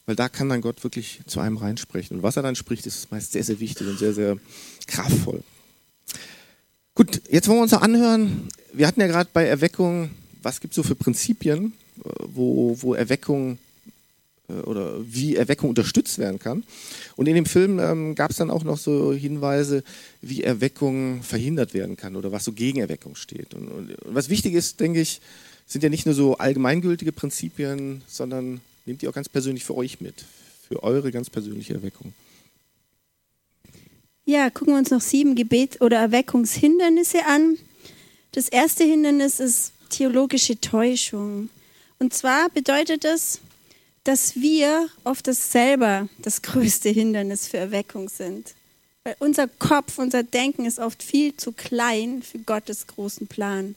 [0.06, 2.18] weil da kann dann Gott wirklich zu einem reinsprechen.
[2.18, 4.38] Und was er dann spricht, ist meist sehr, sehr wichtig und sehr, sehr
[4.86, 5.42] kraftvoll.
[6.94, 8.48] Gut, jetzt wollen wir uns noch anhören.
[8.72, 10.12] Wir hatten ja gerade bei Erweckung
[10.46, 13.58] was gibt es so für Prinzipien, äh, wo, wo Erweckung
[14.48, 16.64] oder wie Erweckung unterstützt werden kann.
[17.16, 19.84] Und in dem Film ähm, gab es dann auch noch so Hinweise,
[20.22, 23.54] wie Erweckung verhindert werden kann oder was so gegen Erweckung steht.
[23.54, 25.22] Und, und, und, was wichtig ist, denke ich,
[25.66, 30.00] sind ja nicht nur so allgemeingültige Prinzipien, sondern nehmt die auch ganz persönlich für euch
[30.00, 30.26] mit,
[30.68, 32.14] für eure ganz persönliche Erweckung.
[34.26, 37.58] Ja, gucken wir uns noch sieben Gebet- oder Erweckungshindernisse an.
[38.32, 41.50] Das erste Hindernis ist theologische Täuschung.
[42.00, 43.40] Und zwar bedeutet das,
[44.06, 48.54] dass wir oft das selber das größte Hindernis für Erweckung sind.
[49.04, 53.76] Weil unser Kopf, unser Denken ist oft viel zu klein für Gottes großen Plan.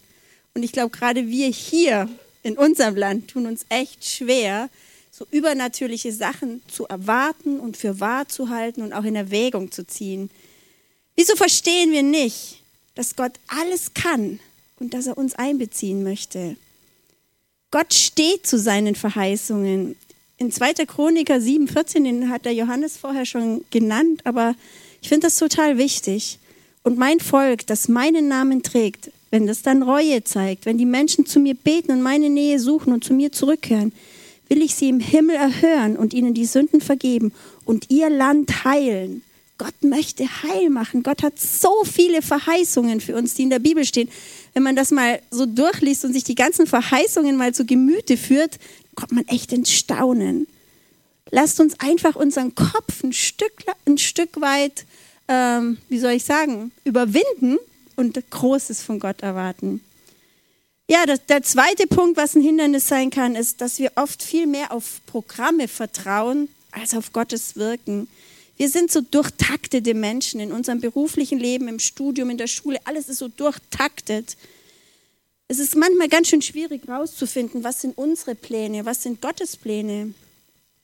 [0.54, 2.08] Und ich glaube, gerade wir hier
[2.42, 4.70] in unserem Land tun uns echt schwer,
[5.10, 9.86] so übernatürliche Sachen zu erwarten und für wahr zu halten und auch in Erwägung zu
[9.86, 10.30] ziehen.
[11.16, 12.62] Wieso verstehen wir nicht,
[12.94, 14.40] dass Gott alles kann
[14.78, 16.56] und dass er uns einbeziehen möchte.
[17.70, 19.96] Gott steht zu seinen Verheißungen.
[20.40, 20.86] In 2.
[20.86, 24.54] Chroniker 7,14, den hat der Johannes vorher schon genannt, aber
[25.02, 26.38] ich finde das total wichtig.
[26.84, 31.26] Und mein Volk, das meinen Namen trägt, wenn das dann Reue zeigt, wenn die Menschen
[31.26, 33.92] zu mir beten und meine Nähe suchen und zu mir zurückkehren,
[34.48, 37.32] will ich sie im Himmel erhören und ihnen die Sünden vergeben
[37.64, 39.22] und ihr Land heilen.
[39.58, 41.02] Gott möchte heil machen.
[41.02, 44.08] Gott hat so viele Verheißungen für uns, die in der Bibel stehen
[44.58, 48.58] wenn man das mal so durchliest und sich die ganzen Verheißungen mal zu Gemüte führt,
[48.98, 50.48] kommt man echt ins Staunen.
[51.30, 53.52] Lasst uns einfach unseren Kopf ein Stück,
[53.86, 54.86] ein Stück weit,
[55.28, 57.58] ähm, wie soll ich sagen, überwinden
[57.94, 59.84] und Großes von Gott erwarten.
[60.90, 64.48] Ja, das, der zweite Punkt, was ein Hindernis sein kann, ist, dass wir oft viel
[64.48, 68.08] mehr auf Programme vertrauen als auf Gottes Wirken.
[68.56, 72.80] Wir sind so durchtaktete Menschen in unserem beruflichen Leben, im Studium, in der Schule.
[72.84, 74.36] Alles ist so durchtaktet.
[75.58, 80.14] Es ist manchmal ganz schön schwierig herauszufinden, was sind unsere Pläne, was sind Gottes Pläne.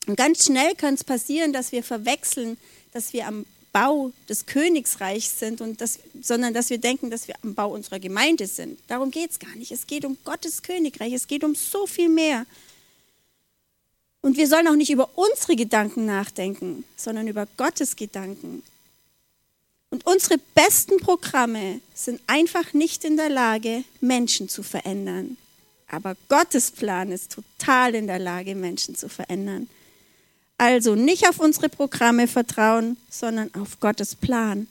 [0.09, 2.57] Und ganz schnell kann es passieren, dass wir verwechseln,
[2.93, 7.37] dass wir am Bau des Königsreichs sind, und das, sondern dass wir denken, dass wir
[7.43, 8.81] am Bau unserer Gemeinde sind.
[8.89, 9.71] Darum geht es gar nicht.
[9.71, 11.13] Es geht um Gottes Königreich.
[11.13, 12.45] Es geht um so viel mehr.
[14.23, 18.65] Und wir sollen auch nicht über unsere Gedanken nachdenken, sondern über Gottes Gedanken.
[19.94, 25.37] Und unsere besten Programme sind einfach nicht in der Lage, Menschen zu verändern.
[25.87, 29.68] Aber Gottes Plan ist total in der Lage, Menschen zu verändern.
[30.59, 34.66] Also nicht auf unsere Programme vertrauen, sondern auf Gottes Plan.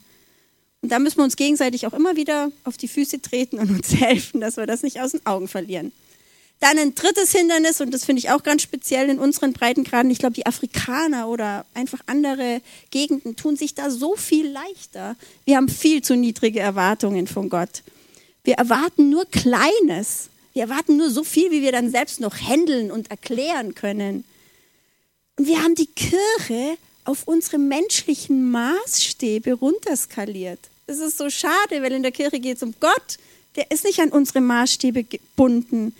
[0.82, 3.94] Und da müssen wir uns gegenseitig auch immer wieder auf die Füße treten und uns
[3.98, 5.92] helfen, dass wir das nicht aus den Augen verlieren.
[6.60, 10.10] Dann ein drittes Hindernis, und das finde ich auch ganz speziell in unseren Breitengraden.
[10.10, 15.16] Ich glaube, die Afrikaner oder einfach andere Gegenden tun sich da so viel leichter.
[15.44, 17.82] Wir haben viel zu niedrige Erwartungen von Gott.
[18.44, 20.28] Wir erwarten nur Kleines.
[20.52, 24.24] Wir erwarten nur so viel, wie wir dann selbst noch handeln und erklären können.
[25.36, 30.60] Und wir haben die Kirche auf unsere menschlichen Maßstäbe runterskaliert.
[30.86, 33.18] Das ist so schade, weil in der Kirche geht es um Gott.
[33.56, 35.94] Der ist nicht an unsere Maßstäbe gebunden.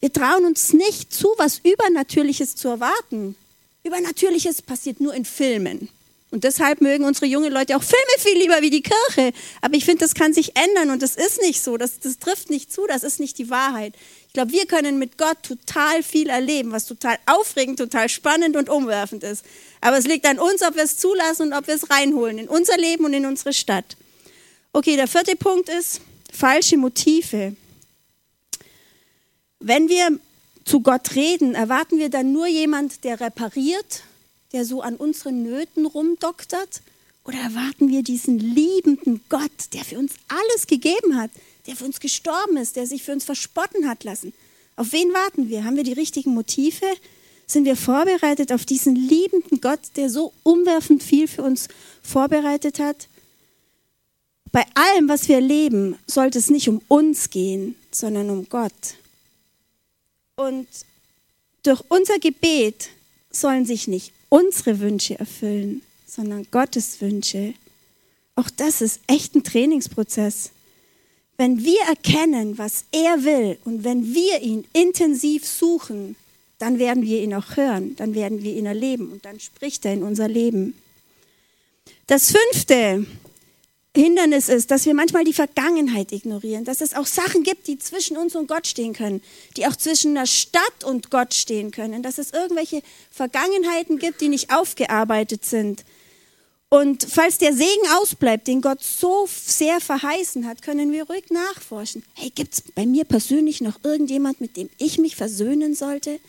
[0.00, 3.36] Wir trauen uns nicht zu, was Übernatürliches zu erwarten.
[3.84, 5.88] Übernatürliches passiert nur in Filmen.
[6.30, 9.32] Und deshalb mögen unsere jungen Leute auch Filme viel lieber wie die Kirche.
[9.60, 11.76] Aber ich finde, das kann sich ändern und das ist nicht so.
[11.76, 13.94] Das, das trifft nicht zu, das ist nicht die Wahrheit.
[14.28, 18.68] Ich glaube, wir können mit Gott total viel erleben, was total aufregend, total spannend und
[18.68, 19.44] umwerfend ist.
[19.80, 22.48] Aber es liegt an uns, ob wir es zulassen und ob wir es reinholen in
[22.48, 23.96] unser Leben und in unsere Stadt.
[24.72, 26.00] Okay, der vierte Punkt ist
[26.32, 27.56] falsche Motive.
[29.60, 30.18] Wenn wir
[30.64, 34.02] zu Gott reden, erwarten wir dann nur jemand, der repariert,
[34.52, 36.80] der so an unseren Nöten rumdoktert?
[37.24, 41.30] Oder erwarten wir diesen liebenden Gott, der für uns alles gegeben hat,
[41.66, 44.32] der für uns gestorben ist, der sich für uns verspotten hat lassen?
[44.76, 45.64] Auf wen warten wir?
[45.64, 46.86] Haben wir die richtigen Motive?
[47.46, 51.68] Sind wir vorbereitet auf diesen liebenden Gott, der so umwerfend viel für uns
[52.02, 53.08] vorbereitet hat?
[54.52, 58.94] Bei allem, was wir erleben, sollte es nicht um uns gehen, sondern um Gott.
[60.40, 60.68] Und
[61.64, 62.88] durch unser Gebet
[63.30, 67.52] sollen sich nicht unsere Wünsche erfüllen, sondern Gottes Wünsche.
[68.36, 70.50] Auch das ist echt ein Trainingsprozess.
[71.36, 76.16] Wenn wir erkennen, was er will und wenn wir ihn intensiv suchen,
[76.58, 79.92] dann werden wir ihn auch hören, dann werden wir ihn erleben und dann spricht er
[79.92, 80.74] in unser Leben.
[82.06, 83.06] Das fünfte,
[83.96, 88.16] Hindernis ist, dass wir manchmal die Vergangenheit ignorieren, dass es auch Sachen gibt, die zwischen
[88.16, 89.20] uns und Gott stehen können,
[89.56, 94.28] die auch zwischen der Stadt und Gott stehen können, dass es irgendwelche Vergangenheiten gibt, die
[94.28, 95.84] nicht aufgearbeitet sind.
[96.68, 102.04] Und falls der Segen ausbleibt, den Gott so sehr verheißen hat, können wir ruhig nachforschen.
[102.14, 106.20] Hey, gibt es bei mir persönlich noch irgendjemand, mit dem ich mich versöhnen sollte?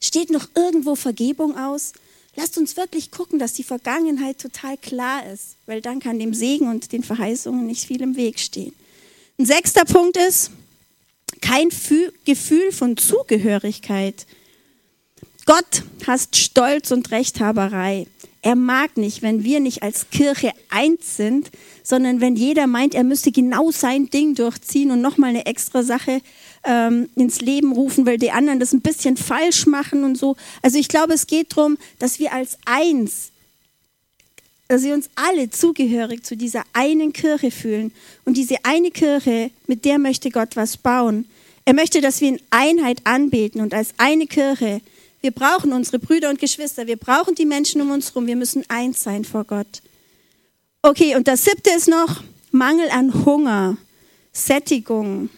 [0.00, 1.94] Steht noch irgendwo Vergebung aus?
[2.34, 6.68] Lasst uns wirklich gucken, dass die Vergangenheit total klar ist, weil dann kann dem Segen
[6.68, 8.72] und den Verheißungen nicht viel im Weg stehen.
[9.38, 10.50] Ein sechster Punkt ist,
[11.40, 11.68] kein
[12.24, 14.26] Gefühl von Zugehörigkeit.
[15.44, 18.06] Gott hasst Stolz und Rechthaberei.
[18.42, 21.50] Er mag nicht, wenn wir nicht als Kirche eins sind,
[21.84, 26.20] sondern wenn jeder meint, er müsste genau sein Ding durchziehen und nochmal eine extra Sache
[26.64, 30.36] ähm, ins Leben rufen, weil die anderen das ein bisschen falsch machen und so.
[30.62, 33.30] Also ich glaube, es geht darum, dass wir als eins,
[34.68, 37.92] dass wir uns alle zugehörig zu dieser einen Kirche fühlen.
[38.24, 41.26] Und diese eine Kirche, mit der möchte Gott was bauen.
[41.64, 44.80] Er möchte, dass wir in Einheit anbeten und als eine Kirche.
[45.20, 48.64] Wir brauchen unsere Brüder und Geschwister, wir brauchen die Menschen um uns herum, wir müssen
[48.68, 49.82] eins sein vor Gott.
[50.82, 53.76] Okay, und das siebte ist noch Mangel an Hunger,
[54.32, 55.30] Sättigung.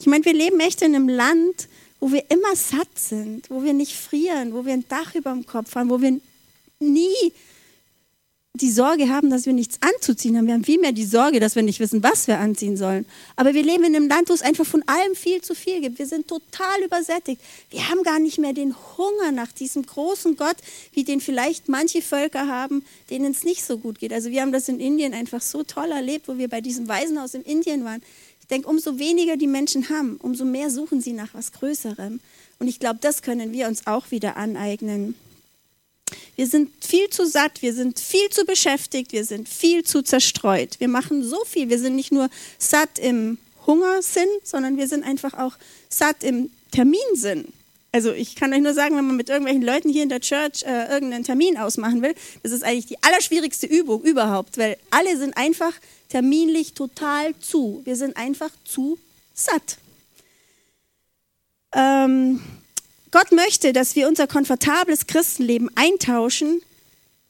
[0.00, 3.72] Ich meine, wir leben echt in einem Land, wo wir immer satt sind, wo wir
[3.72, 6.20] nicht frieren, wo wir ein Dach über dem Kopf haben, wo wir
[6.78, 7.32] nie
[8.54, 10.46] die Sorge haben, dass wir nichts anzuziehen haben.
[10.46, 13.06] Wir haben vielmehr die Sorge, dass wir nicht wissen, was wir anziehen sollen.
[13.36, 15.98] Aber wir leben in einem Land, wo es einfach von allem viel zu viel gibt.
[15.98, 17.40] Wir sind total übersättigt.
[17.70, 20.56] Wir haben gar nicht mehr den Hunger nach diesem großen Gott,
[20.92, 24.12] wie den vielleicht manche Völker haben, denen es nicht so gut geht.
[24.12, 27.34] Also wir haben das in Indien einfach so toll erlebt, wo wir bei diesem Waisenhaus
[27.34, 28.02] in Indien waren.
[28.50, 32.20] Denke, umso weniger die Menschen haben, umso mehr suchen sie nach was Größerem.
[32.58, 35.14] Und ich glaube, das können wir uns auch wieder aneignen.
[36.36, 40.80] Wir sind viel zu satt, wir sind viel zu beschäftigt, wir sind viel zu zerstreut.
[40.80, 41.68] Wir machen so viel.
[41.68, 45.56] Wir sind nicht nur satt im Hungersinn, sondern wir sind einfach auch
[45.90, 47.52] satt im Terminsinn.
[47.90, 50.62] Also ich kann euch nur sagen, wenn man mit irgendwelchen Leuten hier in der Church
[50.62, 55.36] äh, irgendeinen Termin ausmachen will, das ist eigentlich die allerschwierigste Übung überhaupt, weil alle sind
[55.36, 55.72] einfach
[56.10, 57.80] terminlich total zu.
[57.84, 58.98] Wir sind einfach zu
[59.34, 59.78] satt.
[61.72, 62.40] Ähm,
[63.10, 66.60] Gott möchte, dass wir unser komfortables Christenleben eintauschen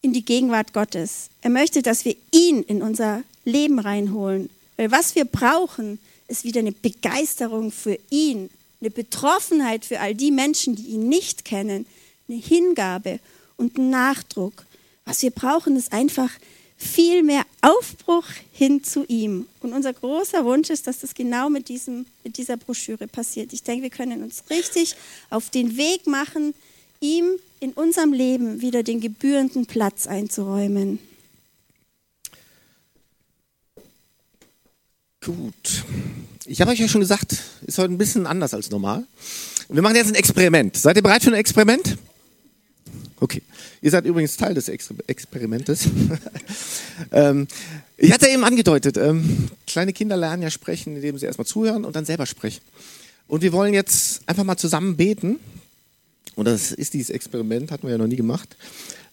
[0.01, 1.29] in die Gegenwart Gottes.
[1.42, 4.51] Er möchte, dass wir ihn in unser Leben reinholen.
[4.77, 10.30] Weil was wir brauchen, ist wieder eine Begeisterung für ihn, eine Betroffenheit für all die
[10.30, 11.86] Menschen, die ihn nicht kennen,
[12.28, 13.20] eine Hingabe
[13.56, 14.66] und einen Nachdruck.
[15.04, 16.30] Was wir brauchen, ist einfach
[16.76, 19.48] viel mehr Aufbruch hin zu ihm.
[19.60, 23.52] Und unser großer Wunsch ist, dass das genau mit, diesem, mit dieser Broschüre passiert.
[23.52, 24.94] Ich denke, wir können uns richtig
[25.28, 26.54] auf den Weg machen,
[27.00, 31.00] ihm in unserem Leben wieder den gebührenden Platz einzuräumen.
[35.28, 35.84] Gut.
[36.46, 37.36] Ich habe euch ja schon gesagt,
[37.66, 39.04] ist heute ein bisschen anders als normal.
[39.68, 40.74] Und wir machen jetzt ein Experiment.
[40.74, 41.98] Seid ihr bereit für ein Experiment?
[43.20, 43.42] Okay.
[43.82, 45.86] Ihr seid übrigens Teil des Exper Experimentes.
[47.12, 47.46] ähm,
[47.98, 51.94] ich hatte eben angedeutet, ähm, kleine Kinder lernen ja sprechen, indem sie erstmal zuhören und
[51.94, 52.62] dann selber sprechen.
[53.26, 55.38] Und wir wollen jetzt einfach mal zusammen beten.
[56.36, 58.56] Und das ist dieses Experiment, hatten wir ja noch nie gemacht.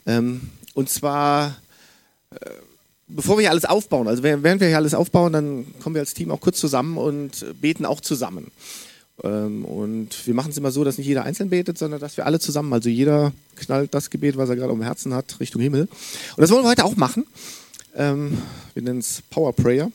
[0.05, 1.57] Ähm, und zwar,
[2.29, 2.51] äh,
[3.07, 6.13] bevor wir hier alles aufbauen, also während wir hier alles aufbauen, dann kommen wir als
[6.13, 8.51] Team auch kurz zusammen und beten auch zusammen.
[9.23, 12.25] Ähm, und wir machen es immer so, dass nicht jeder einzeln betet, sondern dass wir
[12.25, 15.81] alle zusammen, also jeder knallt das Gebet, was er gerade am Herzen hat, Richtung Himmel.
[15.83, 17.25] Und das wollen wir heute auch machen.
[17.95, 18.37] Ähm,
[18.73, 19.91] wir nennen es Power Prayer.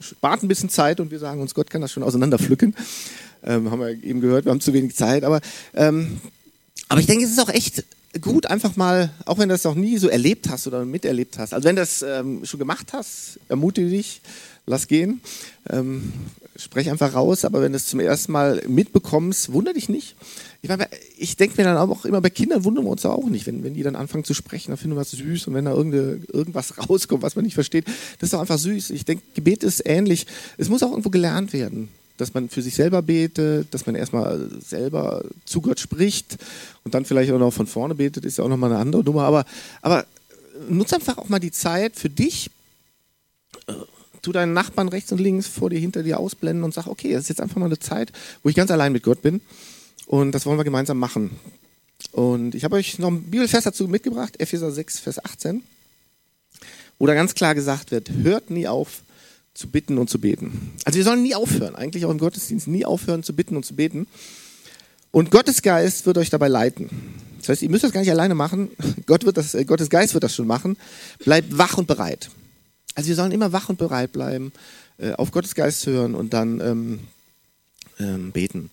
[0.00, 2.74] Spart ein bisschen Zeit und wir sagen uns, Gott kann das schon auseinanderpflücken.
[3.42, 5.24] Ähm, haben wir eben gehört, wir haben zu wenig Zeit.
[5.24, 5.40] Aber,
[5.74, 7.84] aber ich denke, es ist auch echt
[8.20, 11.54] gut, einfach mal, auch wenn du das noch nie so erlebt hast oder miterlebt hast,
[11.54, 14.20] also wenn du das ähm, schon gemacht hast, ermutige dich,
[14.66, 15.20] lass gehen,
[15.68, 16.12] ähm,
[16.56, 20.16] sprech einfach raus, aber wenn du es zum ersten Mal mitbekommst, wundere dich nicht.
[20.62, 20.70] Ich,
[21.16, 23.74] ich denke mir dann auch immer, bei Kindern wundern wir uns auch nicht, wenn, wenn
[23.74, 27.22] die dann anfangen zu sprechen, dann finden wir es süß und wenn da irgendwas rauskommt,
[27.22, 28.90] was man nicht versteht, das ist doch einfach süß.
[28.90, 30.26] Ich denke, Gebet ist ähnlich.
[30.58, 31.88] Es muss auch irgendwo gelernt werden
[32.20, 36.36] dass man für sich selber betet, dass man erstmal selber zu Gott spricht
[36.84, 39.22] und dann vielleicht auch noch von vorne betet, ist ja auch nochmal eine andere Nummer.
[39.22, 39.44] Aber,
[39.82, 40.06] aber
[40.68, 42.50] nutze einfach auch mal die Zeit für dich.
[43.66, 43.74] Äh,
[44.22, 47.22] tu deinen Nachbarn rechts und links vor dir, hinter dir ausblenden und sag, okay, das
[47.22, 49.40] ist jetzt einfach mal eine Zeit, wo ich ganz allein mit Gott bin.
[50.06, 51.30] Und das wollen wir gemeinsam machen.
[52.12, 55.62] Und ich habe euch noch einen Bibelvers dazu mitgebracht, Epheser 6, Vers 18,
[56.98, 59.02] wo da ganz klar gesagt wird, hört nie auf,
[59.54, 60.72] zu bitten und zu beten.
[60.84, 63.74] Also wir sollen nie aufhören, eigentlich auch im Gottesdienst nie aufhören zu bitten und zu
[63.74, 64.06] beten.
[65.10, 66.88] Und Gottes Geist wird euch dabei leiten.
[67.38, 68.70] Das heißt, ihr müsst das gar nicht alleine machen.
[69.06, 70.76] Gott wird das, äh, Gottes Geist wird das schon machen.
[71.24, 72.30] Bleibt wach und bereit.
[72.94, 74.52] Also wir sollen immer wach und bereit bleiben,
[74.98, 77.00] äh, auf Gottes Geist hören und dann ähm,
[77.98, 78.70] ähm, beten.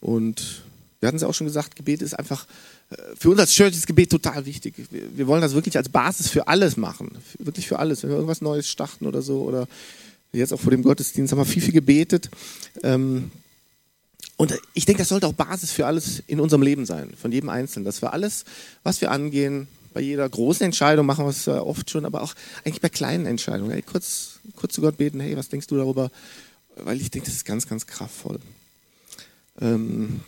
[0.00, 0.62] Und
[1.00, 2.46] wir hatten es auch schon gesagt, Gebet ist einfach
[2.90, 4.74] äh, für uns als Church ist Gebet total wichtig.
[4.90, 7.18] Wir, wir wollen das wirklich als Basis für alles machen.
[7.38, 8.02] Wirklich für alles.
[8.02, 9.68] Wenn wir irgendwas Neues starten oder so oder
[10.32, 12.30] Jetzt auch vor dem Gottesdienst haben wir viel, viel gebetet.
[12.82, 13.30] Ähm,
[14.36, 17.48] und ich denke, das sollte auch Basis für alles in unserem Leben sein, von jedem
[17.48, 18.44] Einzelnen, dass wir alles,
[18.84, 22.80] was wir angehen, bei jeder großen Entscheidung machen wir es oft schon, aber auch eigentlich
[22.80, 23.72] bei kleinen Entscheidungen.
[23.72, 26.10] Hey, kurz, kurz zu Gott beten, hey, was denkst du darüber?
[26.76, 28.38] Weil ich denke, das ist ganz, ganz kraftvoll.
[29.60, 30.20] Ähm,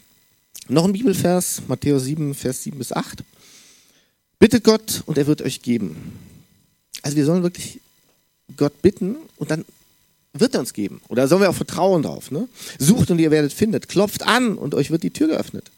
[0.67, 3.23] noch ein Bibelvers, Matthäus 7, Vers 7 bis 8.
[4.41, 6.19] Bittet Gott und er wird euch geben.
[7.03, 7.81] Also wir sollen wirklich
[8.57, 9.65] Gott bitten und dann
[10.33, 11.01] wird er uns geben.
[11.09, 12.31] Oder sollen wir auch vertrauen drauf?
[12.31, 12.49] Ne?
[12.79, 13.89] Sucht und ihr werdet findet.
[13.89, 15.71] Klopft an und euch wird die Tür geöffnet.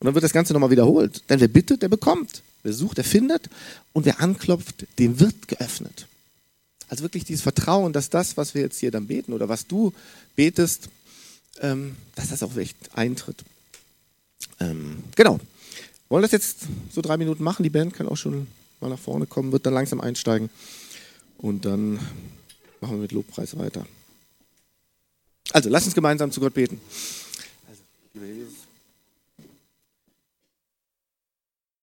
[0.00, 1.22] Und dann wird das Ganze nochmal wiederholt.
[1.28, 2.42] Denn wer bittet, der bekommt.
[2.62, 3.48] Wer sucht, der findet.
[3.92, 6.06] Und wer anklopft, dem wird geöffnet.
[6.88, 9.92] Also wirklich dieses Vertrauen, dass das, was wir jetzt hier dann beten oder was du
[10.34, 10.88] betest,
[11.60, 13.44] ähm, dass das auch echt eintritt.
[14.58, 15.38] Ähm, genau.
[16.08, 17.62] Wollen das jetzt so drei Minuten machen?
[17.62, 18.48] Die Band kann auch schon
[18.80, 20.50] mal nach vorne kommen, wird dann langsam einsteigen.
[21.38, 22.00] Und dann
[22.80, 23.86] machen wir mit Lobpreis weiter.
[25.52, 26.80] Also, lass uns gemeinsam zu Gott beten.
[27.68, 27.82] Also,
[28.14, 28.69] lieber Jesus.